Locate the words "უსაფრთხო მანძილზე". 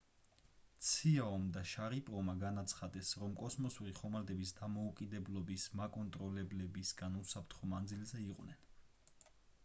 7.21-8.23